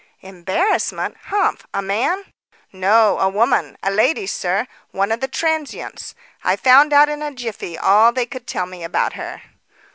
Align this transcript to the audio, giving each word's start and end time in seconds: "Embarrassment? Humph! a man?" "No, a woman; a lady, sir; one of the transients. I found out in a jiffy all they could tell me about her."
"Embarrassment? 0.23 1.15
Humph! 1.25 1.67
a 1.75 1.81
man?" 1.83 2.25
"No, 2.73 3.19
a 3.19 3.29
woman; 3.29 3.77
a 3.83 3.91
lady, 3.91 4.25
sir; 4.25 4.65
one 4.89 5.11
of 5.11 5.19
the 5.19 5.27
transients. 5.27 6.15
I 6.43 6.55
found 6.55 6.91
out 6.91 7.07
in 7.07 7.21
a 7.21 7.31
jiffy 7.31 7.77
all 7.77 8.11
they 8.11 8.25
could 8.25 8.47
tell 8.47 8.65
me 8.65 8.83
about 8.83 9.13
her." 9.13 9.43